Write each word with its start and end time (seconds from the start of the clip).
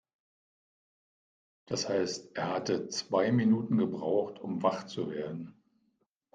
Das 1.67 1.87
heißt, 1.87 2.31
er 2.35 2.47
hatte 2.49 2.87
zwei 2.87 3.31
Minuten 3.31 3.77
gebraucht, 3.77 4.39
um 4.39 4.63
wach 4.63 4.87
zu 4.87 5.11
werden. 5.11 5.53